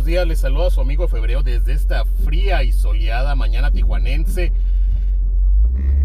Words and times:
buenos 0.00 0.06
días. 0.06 0.26
Les 0.26 0.38
saluda 0.38 0.68
a 0.68 0.70
su 0.70 0.80
amigo 0.80 1.08
febrero 1.08 1.42
desde 1.42 1.74
esta 1.74 2.06
fría 2.24 2.62
y 2.62 2.72
soleada 2.72 3.34
mañana 3.34 3.70
tijuanense. 3.70 4.50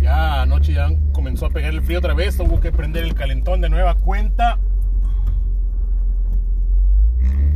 Ya 0.01 0.41
anoche 0.41 0.73
ya 0.73 0.89
comenzó 1.13 1.45
a 1.45 1.49
pegar 1.49 1.73
el 1.73 1.81
frío 1.81 1.99
otra 1.99 2.13
vez. 2.13 2.37
Hubo 2.39 2.59
que 2.59 2.73
prender 2.73 3.05
el 3.05 3.13
calentón 3.13 3.61
de 3.61 3.69
nueva 3.69 3.93
cuenta. 3.93 4.59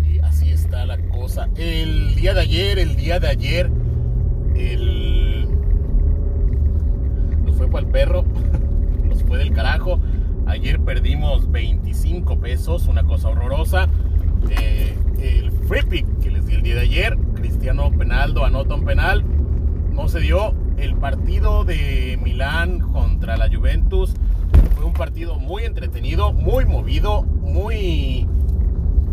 Y 0.06 0.20
así 0.20 0.52
está 0.52 0.86
la 0.86 0.98
cosa. 1.10 1.50
El 1.58 2.16
día 2.16 2.34
de 2.34 2.40
ayer, 2.40 2.80
el 2.80 2.96
día 2.96 3.20
de 3.20 3.28
ayer, 3.28 3.70
el. 4.56 5.50
Nos 7.44 7.58
fue 7.58 7.70
para 7.70 7.86
el 7.86 7.92
perro. 7.92 8.24
Nos 9.04 9.24
fue 9.24 9.40
del 9.40 9.52
carajo. 9.52 10.00
Ayer 10.46 10.80
perdimos 10.80 11.52
25 11.52 12.40
pesos, 12.40 12.88
una 12.88 13.04
cosa 13.04 13.28
horrorosa. 13.28 13.90
Eh, 14.50 14.96
el 15.22 15.52
free 15.68 16.06
día 16.70 16.76
de 16.76 16.82
ayer, 16.82 17.18
Cristiano 17.34 17.90
Penaldo 17.90 18.46
anota 18.46 18.76
un 18.76 18.86
penal, 18.86 19.26
no 19.92 20.08
se 20.08 20.20
dio. 20.20 20.54
El 20.78 20.96
partido 20.98 21.64
de 21.66 22.20
Milán 22.22 22.80
contra 22.80 23.38
la 23.38 23.50
Juventus 23.50 24.14
fue 24.76 24.86
un 24.86 24.94
partido 24.94 25.40
muy 25.40 25.64
entretenido, 25.64 26.32
muy 26.32 26.66
movido, 26.66 27.24
muy, 27.24 28.28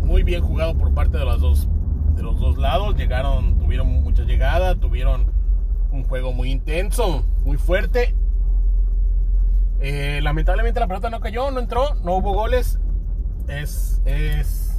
muy 0.03 0.21
bien 0.21 0.43
jugado 0.43 0.77
por 0.77 0.93
parte 0.93 1.17
de 1.17 1.25
los 1.25 1.41
dos, 1.41 1.67
de 2.15 2.21
los 2.21 2.39
dos 2.39 2.59
lados. 2.59 2.95
Llegaron, 2.95 3.57
tuvieron 3.57 3.87
mucha 4.03 4.21
llegada, 4.21 4.75
tuvieron 4.75 5.25
un 5.91 6.03
juego 6.03 6.33
muy 6.33 6.51
intenso, 6.51 7.25
muy 7.43 7.57
fuerte. 7.57 8.13
Eh, 9.79 10.19
lamentablemente 10.21 10.79
la 10.79 10.85
pelota 10.85 11.09
no 11.09 11.21
cayó, 11.21 11.49
no 11.49 11.59
entró, 11.59 11.95
no 12.03 12.17
hubo 12.17 12.33
goles. 12.33 12.77
Es, 13.47 13.99
es 14.05 14.76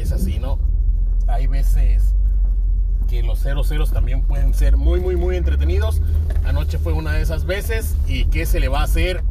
es 0.00 0.12
así, 0.12 0.38
¿no? 0.38 0.58
Hay 1.26 1.46
veces 1.46 2.14
que 3.08 3.22
los 3.22 3.44
0-0 3.44 3.90
también 3.90 4.22
pueden 4.22 4.54
ser 4.54 4.76
muy, 4.76 5.00
muy, 5.00 5.16
muy 5.16 5.36
entretenidos. 5.36 6.00
Anoche 6.44 6.78
fue 6.78 6.92
una 6.92 7.12
de 7.12 7.22
esas 7.22 7.44
veces. 7.44 7.96
¿Y 8.06 8.24
qué 8.26 8.46
se 8.46 8.60
le 8.60 8.68
va 8.68 8.80
a 8.80 8.84
hacer? 8.84 9.22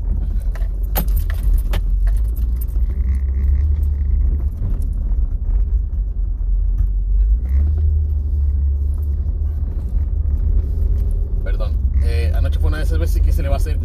Perdón. 11.44 11.78
Eh, 12.04 12.32
anoche 12.36 12.60
fue 12.60 12.68
una 12.68 12.78
de 12.78 12.84
esas 12.84 13.00
veces. 13.00 13.18
¿Y 13.18 13.22
qué 13.22 13.32
se 13.32 13.42
le 13.42 13.50
va 13.50 13.56
a 13.56 13.58
hacer? 13.58 13.80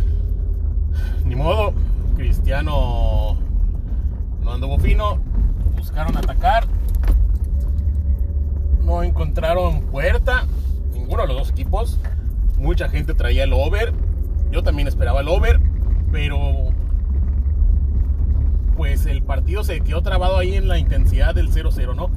Ni 1.24 1.34
modo. 1.36 1.72
Cristiano 2.16 2.93
buscaron 5.84 6.16
atacar. 6.16 6.64
No 8.82 9.02
encontraron 9.02 9.82
puerta. 9.82 10.46
Ninguno 10.94 11.22
de 11.22 11.28
los 11.28 11.36
dos 11.36 11.50
equipos. 11.50 12.00
Mucha 12.56 12.88
gente 12.88 13.12
traía 13.12 13.44
el 13.44 13.52
over. 13.52 13.92
Yo 14.50 14.62
también 14.62 14.88
esperaba 14.88 15.20
el 15.20 15.28
over. 15.28 15.60
Pero 16.10 16.38
pues 18.78 19.04
el 19.04 19.22
partido 19.22 19.62
se 19.62 19.80
quedó 19.82 20.02
trabado 20.02 20.38
ahí 20.38 20.54
en 20.54 20.68
la 20.68 20.78
intensidad 20.78 21.34
del 21.34 21.50
0-0, 21.50 21.94
¿no? 21.94 22.10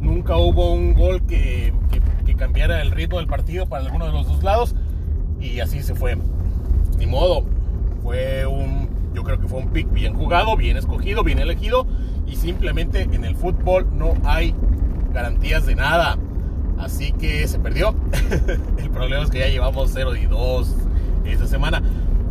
Nunca 0.00 0.36
hubo 0.36 0.72
un 0.74 0.92
gol 0.92 1.24
que, 1.24 1.72
que, 1.90 2.02
que, 2.26 2.34
cambiara 2.34 2.82
el 2.82 2.90
ritmo 2.90 3.18
del 3.18 3.26
partido 3.26 3.66
para 3.66 3.84
alguno 3.84 4.06
de 4.06 4.12
los 4.12 4.26
dos 4.26 4.42
lados. 4.42 4.74
Y 5.40 5.60
así 5.60 5.82
se 5.84 5.94
fue. 5.94 6.18
Ni 6.98 7.06
modo. 7.06 7.44
Fue 8.02 8.44
un. 8.44 8.88
Yo 9.14 9.22
creo 9.22 9.38
que 9.38 9.46
fue 9.46 9.60
un 9.60 9.68
pick 9.68 9.92
bien 9.92 10.14
jugado, 10.14 10.56
bien 10.56 10.76
escogido, 10.76 11.22
bien 11.22 11.38
elegido 11.38 11.86
y 12.26 12.36
simplemente 12.36 13.02
en 13.02 13.24
el 13.24 13.36
fútbol 13.36 13.86
no 13.92 14.14
hay 14.24 14.54
garantías 15.12 15.66
de 15.66 15.74
nada. 15.74 16.18
Así 16.78 17.12
que 17.12 17.46
se 17.46 17.58
perdió. 17.58 17.94
el 18.78 18.90
problema 18.90 19.22
es 19.22 19.30
que 19.30 19.38
ya 19.38 19.48
llevamos 19.48 19.90
0 19.94 20.16
y 20.16 20.26
2 20.26 20.74
esta 21.24 21.46
semana. 21.46 21.82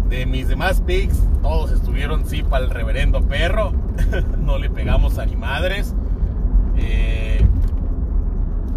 De 0.09 0.25
mis 0.25 0.47
demás 0.47 0.81
picks, 0.81 1.19
todos 1.41 1.71
estuvieron 1.71 2.25
sí 2.25 2.43
para 2.43 2.65
el 2.65 2.71
reverendo 2.71 3.21
perro. 3.21 3.73
no 4.39 4.57
le 4.57 4.69
pegamos 4.69 5.17
a 5.17 5.25
ni 5.25 5.35
madres. 5.35 5.95
Eh, 6.77 7.41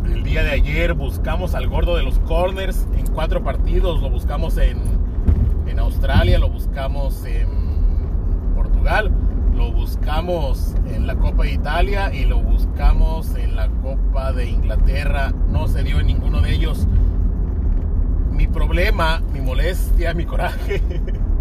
el 0.04 0.22
día 0.22 0.42
de 0.42 0.50
ayer 0.50 0.94
buscamos 0.94 1.54
al 1.54 1.66
gordo 1.66 1.96
de 1.96 2.04
los 2.04 2.18
corners 2.20 2.86
en 2.96 3.06
cuatro 3.08 3.42
partidos. 3.42 4.00
Lo 4.00 4.08
buscamos 4.08 4.56
en, 4.58 4.78
en 5.66 5.78
Australia, 5.78 6.38
lo 6.38 6.48
buscamos 6.48 7.24
en 7.24 7.48
Portugal 8.54 9.10
lo 9.56 9.72
buscamos 9.72 10.74
en 10.86 11.06
la 11.06 11.16
Copa 11.16 11.44
de 11.44 11.54
Italia 11.54 12.12
y 12.14 12.26
lo 12.26 12.40
buscamos 12.40 13.34
en 13.36 13.56
la 13.56 13.68
Copa 13.68 14.32
de 14.32 14.50
Inglaterra. 14.50 15.32
No 15.50 15.66
se 15.66 15.82
dio 15.82 15.98
en 15.98 16.06
ninguno 16.08 16.42
de 16.42 16.52
ellos. 16.52 16.86
Mi 18.30 18.46
problema, 18.46 19.22
mi 19.32 19.40
molestia, 19.40 20.12
mi 20.12 20.26
coraje 20.26 20.82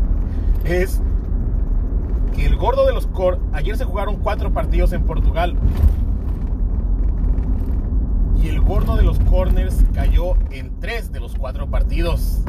es 0.64 1.02
que 2.34 2.46
el 2.46 2.56
gordo 2.56 2.86
de 2.86 2.94
los 2.94 3.06
cor 3.08 3.40
ayer 3.52 3.76
se 3.78 3.84
jugaron 3.84 4.16
cuatro 4.18 4.53
partidos 4.53 4.94
en 4.94 5.03
Portugal 5.03 5.58
y 8.42 8.47
el 8.47 8.62
gordo 8.62 8.96
de 8.96 9.03
los 9.03 9.20
corners 9.20 9.84
cayó 9.94 10.36
en 10.52 10.80
tres 10.80 11.12
de 11.12 11.20
los 11.20 11.36
cuatro 11.36 11.70
partidos. 11.70 12.40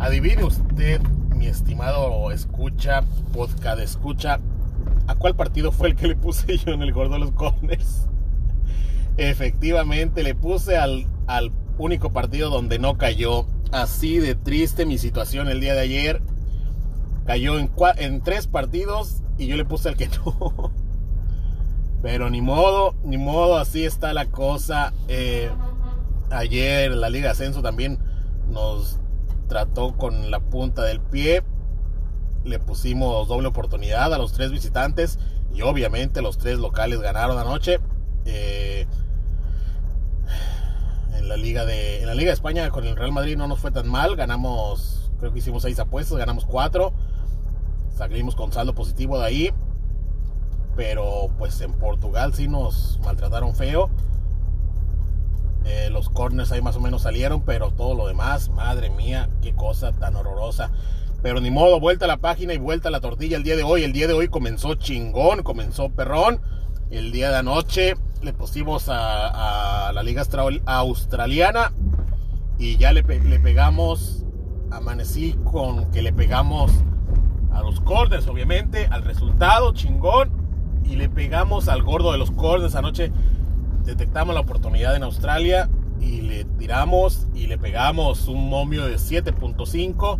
Adivine 0.00 0.44
usted, 0.44 1.00
mi 1.36 1.46
estimado 1.46 2.32
escucha, 2.32 3.02
podcast 3.32 3.78
escucha, 3.78 4.40
¿A 5.06 5.14
cuál 5.14 5.36
partido 5.36 5.70
fue 5.70 5.88
el 5.88 5.96
que 5.96 6.08
le 6.08 6.16
puse 6.16 6.56
yo 6.58 6.72
en 6.72 6.82
el 6.82 6.92
gordo 6.92 7.14
de 7.14 7.20
los 7.20 7.32
corners? 7.32 8.08
Efectivamente, 9.16 10.22
le 10.22 10.34
puse 10.34 10.76
al, 10.76 11.06
al 11.26 11.52
único 11.78 12.12
partido 12.12 12.50
donde 12.50 12.78
no 12.78 12.96
cayó. 12.96 13.46
Así 13.70 14.18
de 14.18 14.34
triste 14.34 14.86
mi 14.86 14.98
situación 14.98 15.48
el 15.48 15.60
día 15.60 15.74
de 15.74 15.80
ayer. 15.80 16.22
Cayó 17.26 17.58
en, 17.58 17.70
en 17.96 18.22
tres 18.22 18.46
partidos 18.46 19.22
y 19.38 19.46
yo 19.46 19.56
le 19.56 19.64
puse 19.64 19.88
al 19.88 19.96
que 19.96 20.08
no. 20.24 20.72
Pero 22.02 22.28
ni 22.30 22.40
modo, 22.42 22.94
ni 23.04 23.18
modo, 23.18 23.56
así 23.56 23.84
está 23.84 24.12
la 24.12 24.26
cosa. 24.26 24.92
Eh, 25.08 25.50
ayer 26.30 26.90
la 26.92 27.10
Liga 27.10 27.30
Ascenso 27.30 27.62
también 27.62 27.98
nos 28.50 28.98
trató 29.48 29.96
con 29.96 30.30
la 30.30 30.40
punta 30.40 30.82
del 30.82 31.00
pie 31.00 31.42
le 32.44 32.58
pusimos 32.58 33.26
doble 33.26 33.48
oportunidad 33.48 34.12
a 34.12 34.18
los 34.18 34.32
tres 34.32 34.50
visitantes 34.52 35.18
y 35.54 35.62
obviamente 35.62 36.22
los 36.22 36.38
tres 36.38 36.58
locales 36.58 37.00
ganaron 37.00 37.38
anoche. 37.38 37.80
Eh, 38.26 38.86
en 41.16 41.28
la 41.28 41.36
liga 41.36 41.64
de 41.64 42.00
en 42.00 42.06
la 42.06 42.14
liga 42.14 42.28
de 42.28 42.34
España 42.34 42.70
con 42.70 42.84
el 42.84 42.96
Real 42.96 43.12
Madrid 43.12 43.36
no 43.36 43.46
nos 43.46 43.58
fue 43.58 43.70
tan 43.70 43.88
mal, 43.88 44.16
ganamos 44.16 45.10
creo 45.18 45.32
que 45.32 45.38
hicimos 45.38 45.62
seis 45.62 45.78
apuestas, 45.78 46.18
ganamos 46.18 46.44
cuatro, 46.44 46.92
salimos 47.96 48.34
con 48.34 48.52
saldo 48.52 48.74
positivo 48.74 49.18
de 49.18 49.26
ahí, 49.26 49.54
pero 50.76 51.30
pues 51.38 51.60
en 51.60 51.72
Portugal 51.72 52.34
sí 52.34 52.48
nos 52.48 52.98
maltrataron 53.02 53.54
feo. 53.54 53.90
Eh, 55.64 55.88
los 55.90 56.10
corners 56.10 56.52
ahí 56.52 56.60
más 56.60 56.76
o 56.76 56.80
menos 56.80 57.02
salieron, 57.02 57.40
pero 57.42 57.70
todo 57.70 57.94
lo 57.94 58.06
demás, 58.06 58.50
madre 58.50 58.90
mía, 58.90 59.30
qué 59.40 59.54
cosa 59.54 59.92
tan 59.92 60.14
horrorosa. 60.14 60.70
Pero 61.24 61.40
ni 61.40 61.50
modo, 61.50 61.80
vuelta 61.80 62.04
a 62.04 62.08
la 62.08 62.18
página 62.18 62.52
y 62.52 62.58
vuelta 62.58 62.90
a 62.90 62.92
la 62.92 63.00
tortilla 63.00 63.38
el 63.38 63.44
día 63.44 63.56
de 63.56 63.62
hoy. 63.62 63.82
El 63.82 63.94
día 63.94 64.06
de 64.06 64.12
hoy 64.12 64.28
comenzó 64.28 64.74
chingón, 64.74 65.42
comenzó 65.42 65.88
perrón. 65.88 66.42
El 66.90 67.12
día 67.12 67.30
de 67.30 67.36
anoche 67.36 67.94
le 68.20 68.34
pusimos 68.34 68.90
a, 68.90 69.90
la 69.94 70.02
liga 70.02 70.22
australiana 70.66 71.72
y 72.58 72.76
ya 72.76 72.92
le, 72.92 73.00
le, 73.02 73.40
pegamos, 73.40 74.26
amanecí 74.70 75.34
con 75.50 75.90
que 75.92 76.02
le 76.02 76.12
pegamos 76.12 76.70
a 77.54 77.62
los 77.62 77.80
corners, 77.80 78.28
obviamente, 78.28 78.86
al 78.90 79.02
resultado 79.02 79.72
chingón 79.72 80.28
y 80.84 80.96
le 80.96 81.08
pegamos 81.08 81.68
al 81.68 81.82
gordo 81.82 82.12
de 82.12 82.18
los 82.18 82.32
corners. 82.32 82.74
Anoche 82.74 83.10
detectamos 83.82 84.34
la 84.34 84.42
oportunidad 84.42 84.94
en 84.94 85.04
Australia 85.04 85.70
y 86.02 86.20
le 86.20 86.44
tiramos 86.44 87.28
y 87.34 87.46
le 87.46 87.56
pegamos 87.56 88.28
un 88.28 88.50
momio 88.50 88.84
de 88.84 88.96
7.5 88.96 90.18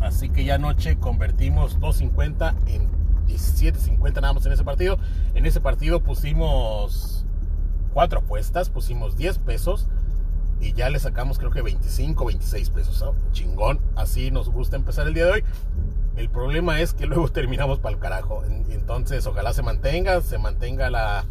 Así 0.00 0.28
que 0.28 0.44
ya 0.44 0.56
anoche 0.56 0.98
convertimos 0.98 1.78
2.50 1.80 2.54
en 2.66 2.88
17.50 3.26 4.20
nada 4.20 4.32
más 4.32 4.46
en 4.46 4.52
ese 4.52 4.64
partido. 4.64 4.98
En 5.34 5.46
ese 5.46 5.60
partido 5.60 6.00
pusimos 6.00 7.24
cuatro 7.92 8.20
apuestas, 8.20 8.70
pusimos 8.70 9.16
10 9.16 9.38
pesos 9.38 9.88
y 10.60 10.72
ya 10.72 10.90
le 10.90 10.98
sacamos 10.98 11.38
creo 11.38 11.50
que 11.50 11.62
25, 11.62 12.24
26 12.24 12.70
pesos. 12.70 13.04
Chingón, 13.32 13.80
así 13.96 14.30
nos 14.30 14.48
gusta 14.48 14.76
empezar 14.76 15.06
el 15.06 15.14
día 15.14 15.26
de 15.26 15.32
hoy. 15.32 15.44
El 16.16 16.30
problema 16.30 16.80
es 16.80 16.94
que 16.94 17.06
luego 17.06 17.28
terminamos 17.32 17.78
para 17.78 17.94
el 17.94 18.00
carajo. 18.00 18.44
Entonces 18.70 19.26
ojalá 19.26 19.52
se 19.52 19.62
mantenga, 19.62 20.20
se 20.20 20.38
mantenga 20.38 20.90
la, 20.90 21.24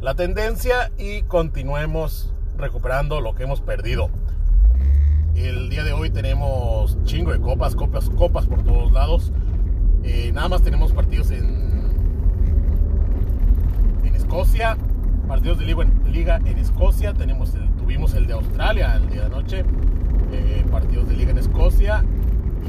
la 0.00 0.14
tendencia 0.14 0.90
y 0.98 1.22
continuemos 1.22 2.32
recuperando 2.56 3.20
lo 3.20 3.34
que 3.34 3.44
hemos 3.44 3.60
perdido. 3.60 4.10
El 5.36 5.68
día 5.68 5.84
de 5.84 5.92
hoy 5.92 6.08
tenemos 6.08 6.96
chingo 7.04 7.30
de 7.30 7.38
copas, 7.40 7.76
copas, 7.76 8.08
copas 8.08 8.46
por 8.46 8.62
todos 8.62 8.90
lados. 8.90 9.32
Eh, 10.02 10.32
nada 10.32 10.48
más 10.48 10.62
tenemos 10.62 10.92
partidos 10.92 11.30
en, 11.30 11.44
en 14.02 14.14
Escocia, 14.14 14.78
partidos 15.28 15.58
de 15.58 15.66
liga 15.66 16.40
en, 16.42 16.58
Escocia, 16.58 17.12
tenemos 17.12 17.52
tuvimos 17.76 18.14
el 18.14 18.26
de 18.26 18.32
Australia 18.32 18.96
el 18.96 19.10
día 19.10 19.20
de 19.20 19.26
anoche, 19.26 19.64
eh, 20.32 20.64
partidos 20.70 21.06
de 21.08 21.16
liga 21.16 21.32
en 21.32 21.38
Escocia 21.38 22.02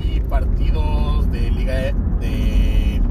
y 0.04 0.20
partidos 0.20 1.32
de 1.32 1.50
liga 1.52 1.74
de 2.20 3.02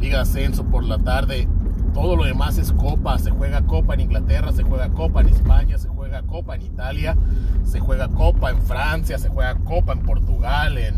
liga 0.00 0.20
ascenso 0.22 0.64
por 0.64 0.82
la 0.84 0.98
tarde. 0.98 1.46
Todo 1.92 2.16
lo 2.16 2.24
demás 2.24 2.56
es 2.56 2.72
copa, 2.72 3.18
se 3.18 3.30
juega 3.30 3.66
copa 3.66 3.92
en 3.94 4.00
Inglaterra, 4.00 4.50
se 4.50 4.62
juega 4.62 4.88
copa 4.88 5.20
en 5.20 5.28
España, 5.28 5.76
se 5.76 5.88
juega 6.14 6.26
copa 6.26 6.54
en 6.54 6.62
Italia, 6.62 7.16
se 7.64 7.80
juega 7.80 8.08
copa 8.08 8.50
en 8.50 8.62
Francia, 8.62 9.18
se 9.18 9.28
juega 9.28 9.54
copa 9.56 9.92
en 9.92 10.00
Portugal, 10.00 10.78
en, 10.78 10.94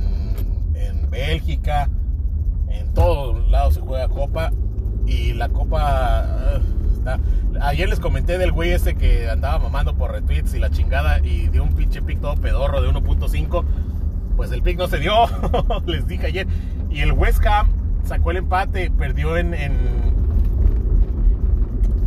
en 0.74 1.10
Bélgica, 1.10 1.88
en 2.68 2.92
todos 2.92 3.48
lados 3.50 3.74
se 3.74 3.80
juega 3.80 4.08
copa 4.08 4.52
y 5.06 5.32
la 5.32 5.48
copa 5.48 6.60
Ayer 7.60 7.88
les 7.88 8.00
comenté 8.00 8.36
del 8.36 8.50
güey 8.50 8.72
ese 8.72 8.96
que 8.96 9.30
andaba 9.30 9.60
mamando 9.60 9.94
por 9.94 10.10
retweets 10.10 10.54
y 10.54 10.58
la 10.58 10.70
chingada 10.70 11.20
y 11.20 11.46
dio 11.46 11.62
un 11.62 11.72
pinche 11.74 12.02
pick 12.02 12.20
todo 12.20 12.34
pedorro 12.34 12.82
de 12.82 12.88
1.5. 12.88 13.64
Pues 14.36 14.50
el 14.50 14.60
pick 14.62 14.76
no 14.76 14.88
se 14.88 14.98
dio, 14.98 15.14
les 15.86 16.06
dije 16.08 16.26
ayer. 16.26 16.48
Y 16.90 17.00
el 17.00 17.12
West 17.12 17.46
Ham 17.46 17.68
sacó 18.02 18.32
el 18.32 18.38
empate, 18.38 18.90
perdió 18.90 19.36
en, 19.36 19.54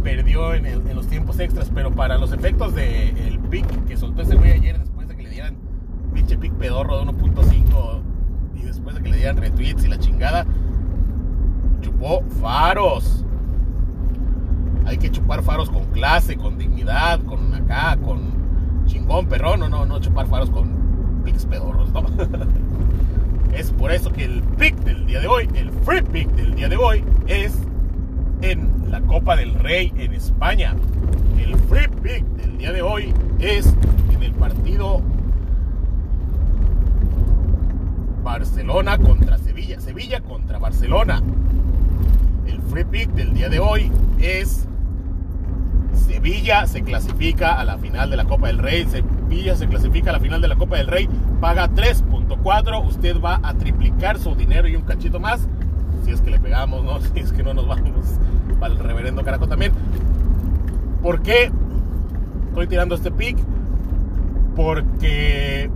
perdió 0.04 0.54
en, 0.54 0.96
los 0.96 1.08
tiempos 1.08 1.40
extras, 1.40 1.72
pero 1.74 1.92
para 1.92 2.18
los 2.18 2.32
efectos 2.32 2.76
del 2.76 3.18
el 3.18 3.40
pick 3.40 3.86
que 3.86 3.98
soltó 3.98 4.22
ese 4.22 4.36
güey 4.36 4.52
ayer 4.52 4.80
después 4.80 5.08
de 5.08 5.16
que 5.16 5.24
le 5.24 5.30
dieran 5.30 5.56
pinche 6.14 6.38
pick 6.38 6.54
pedorro 6.54 6.98
de 6.98 7.12
1.5 7.12 8.02
y 8.56 8.64
después 8.64 8.96
de 8.96 9.02
que 9.02 9.10
le 9.10 9.18
dieran 9.18 9.38
retweets 9.38 9.86
y 9.86 9.88
la 9.88 10.00
chingada, 10.00 10.46
chupó 11.82 12.24
faros. 12.42 13.26
Hay 14.86 14.98
que 14.98 15.12
chupar 15.12 15.44
faros 15.44 15.70
con 15.70 15.86
clase, 15.86 16.36
con 16.36 16.58
dignidad, 16.58 17.22
con 17.22 17.54
acá, 17.54 17.98
con 17.98 18.86
chingón, 18.86 19.28
perrón, 19.28 19.60
no, 19.60 19.70
no, 19.70 19.86
no 19.86 20.00
chupar 20.00 20.28
faros 20.28 20.50
con 20.50 21.22
picks 21.24 21.46
pedorros, 21.46 21.90
es 23.54 23.72
por 23.72 23.92
eso 23.92 24.12
que 24.12 24.26
el 24.26 24.42
pick 24.58 24.76
del 24.78 25.06
día 25.06 25.20
de 25.20 25.28
hoy, 25.28 25.50
el 25.54 25.70
free 25.72 26.02
pick 26.02 26.30
del 26.32 26.56
día 26.56 26.70
de 26.70 26.78
hoy, 26.78 27.04
es 27.28 27.60
en 28.42 28.79
la 28.90 29.02
Copa 29.02 29.36
del 29.36 29.54
Rey 29.54 29.94
en 29.98 30.14
España. 30.14 30.76
El 31.38 31.56
free 31.56 31.88
pick 32.02 32.26
del 32.38 32.58
día 32.58 32.72
de 32.72 32.82
hoy 32.82 33.14
es 33.40 33.76
en 34.12 34.24
el 34.24 34.34
partido 34.34 35.02
Barcelona 38.24 38.98
contra 38.98 39.38
Sevilla, 39.38 39.80
Sevilla 39.80 40.22
contra 40.22 40.58
Barcelona. 40.58 41.22
El 42.48 42.62
free 42.64 42.86
pick 42.86 43.12
del 43.12 43.34
día 43.34 43.50
de 43.50 43.60
hoy 43.60 43.92
es 44.20 44.68
Sevilla 45.94 46.66
se 46.66 46.82
clasifica 46.82 47.60
a 47.60 47.64
la 47.64 47.78
final 47.78 48.10
de 48.10 48.18
la 48.18 48.26
Copa 48.26 48.48
del 48.48 48.58
Rey. 48.58 48.86
Sevilla 48.88 49.56
se 49.56 49.68
clasifica 49.68 50.10
a 50.10 50.14
la 50.14 50.20
final 50.20 50.42
de 50.42 50.48
la 50.48 50.56
Copa 50.56 50.78
del 50.78 50.88
Rey. 50.88 51.08
Paga 51.40 51.70
3.4. 51.70 52.88
Usted 52.88 53.22
va 53.22 53.40
a 53.44 53.54
triplicar 53.54 54.18
su 54.18 54.34
dinero 54.34 54.68
y 54.68 54.76
un 54.76 54.82
cachito 54.82 55.20
más. 55.20 55.48
Si 56.04 56.12
es 56.12 56.22
que 56.22 56.32
le 56.32 56.40
pegamos, 56.40 56.84
¿no? 56.84 57.00
Si 57.14 57.20
es 57.20 57.32
que 57.32 57.44
no 57.44 57.54
nos 57.54 57.68
vamos 57.68 58.20
para 58.60 58.74
el 58.74 58.80
reverendo 58.80 59.24
carajo 59.24 59.48
también. 59.48 59.72
¿Por 61.02 61.22
qué 61.22 61.52
estoy 62.50 62.68
tirando 62.68 62.96
este 62.96 63.12
pick? 63.12 63.38
Porque 64.56 65.70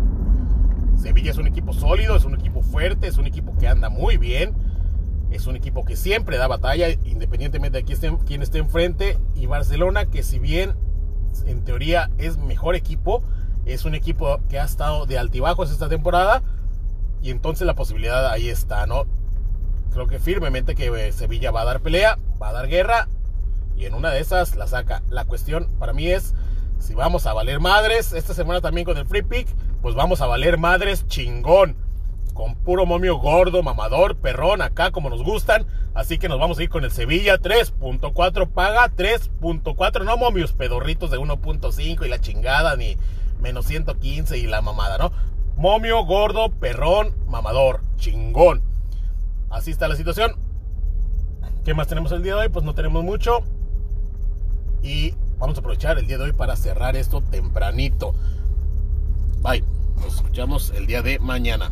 Sevilla 0.97 1.31
es 1.31 1.37
un 1.37 1.47
equipo 1.47 1.73
sólido, 1.73 2.15
es 2.15 2.25
un 2.25 2.35
equipo 2.35 2.61
fuerte, 2.61 3.07
es 3.07 3.17
un 3.17 3.27
equipo 3.27 3.55
que 3.57 3.67
anda 3.67 3.89
muy 3.89 4.17
bien 4.17 4.53
es 5.33 5.47
un 5.47 5.55
equipo 5.55 5.83
que 5.83 5.95
siempre 5.95 6.37
da 6.37 6.47
batalla, 6.47 6.89
independientemente 7.05 7.79
de 7.79 7.83
quién 7.83 7.95
esté, 7.95 8.17
quién 8.25 8.41
esté 8.41 8.59
enfrente. 8.59 9.17
Y 9.35 9.47
Barcelona, 9.47 10.05
que 10.05 10.21
si 10.21 10.39
bien 10.39 10.73
en 11.45 11.63
teoría 11.63 12.11
es 12.17 12.37
mejor 12.37 12.75
equipo, 12.75 13.23
es 13.65 13.85
un 13.85 13.95
equipo 13.95 14.39
que 14.49 14.59
ha 14.59 14.63
estado 14.63 15.05
de 15.05 15.17
altibajos 15.17 15.71
esta 15.71 15.89
temporada. 15.89 16.43
Y 17.21 17.31
entonces 17.31 17.65
la 17.65 17.73
posibilidad 17.73 18.29
ahí 18.29 18.49
está, 18.49 18.85
¿no? 18.85 19.05
Creo 19.91 20.07
que 20.07 20.19
firmemente 20.19 20.75
que 20.75 20.87
eh, 20.87 21.11
Sevilla 21.11 21.51
va 21.51 21.61
a 21.61 21.65
dar 21.65 21.81
pelea, 21.81 22.19
va 22.43 22.49
a 22.49 22.53
dar 22.53 22.67
guerra. 22.67 23.07
Y 23.77 23.85
en 23.85 23.93
una 23.93 24.11
de 24.11 24.19
esas 24.19 24.55
la 24.55 24.67
saca. 24.67 25.01
La 25.09 25.25
cuestión 25.25 25.69
para 25.79 25.93
mí 25.93 26.07
es 26.09 26.35
si 26.77 26.93
vamos 26.93 27.25
a 27.25 27.33
valer 27.33 27.59
madres. 27.59 28.11
Esta 28.11 28.33
semana 28.33 28.59
también 28.61 28.85
con 28.85 28.97
el 28.97 29.05
free 29.05 29.23
pick, 29.23 29.47
pues 29.81 29.95
vamos 29.95 30.21
a 30.21 30.27
valer 30.27 30.57
madres 30.57 31.07
chingón 31.07 31.77
con 32.33 32.55
puro 32.55 32.87
momio 32.87 33.17
gordo, 33.17 33.61
mamador, 33.61 34.15
perrón, 34.17 34.61
acá 34.61 34.91
como 34.91 35.09
nos 35.09 35.23
gustan. 35.23 35.65
Así 35.93 36.17
que 36.17 36.27
nos 36.27 36.39
vamos 36.39 36.57
a 36.57 36.63
ir 36.63 36.69
con 36.69 36.83
el 36.83 36.91
Sevilla 36.91 37.37
3.4 37.37 38.49
paga 38.49 38.89
3.4, 38.89 40.03
no 40.03 40.17
momios 40.17 40.51
pedorritos 40.51 41.11
de 41.11 41.19
1.5 41.19 42.05
y 42.05 42.09
la 42.09 42.19
chingada, 42.19 42.75
ni 42.75 42.97
menos 43.39 43.67
115 43.67 44.37
y 44.37 44.47
la 44.47 44.61
mamada, 44.61 44.97
¿no? 44.97 45.11
Momio 45.55 46.03
gordo, 46.05 46.49
perrón, 46.49 47.13
mamador, 47.27 47.81
chingón. 47.97 48.63
Así 49.51 49.69
está 49.69 49.87
la 49.87 49.95
situación. 49.95 50.35
¿Qué 51.63 51.73
más 51.73 51.87
tenemos 51.87 52.11
el 52.11 52.23
día 52.23 52.35
de 52.35 52.41
hoy? 52.41 52.49
Pues 52.49 52.65
no 52.65 52.75
tenemos 52.75 53.03
mucho. 53.05 53.39
Y 54.81 55.13
vamos 55.39 55.55
a 55.57 55.59
aprovechar 55.61 55.97
el 55.97 56.07
día 56.07 56.17
de 56.17 56.25
hoy 56.25 56.33
para 56.33 56.57
cerrar 56.57 56.97
esto 56.97 57.21
tempranito. 57.21 58.13
Bye. 59.41 59.63
Nos 59.95 60.15
escuchamos 60.15 60.73
el 60.75 60.87
día 60.87 61.01
de 61.01 61.19
mañana. 61.19 61.71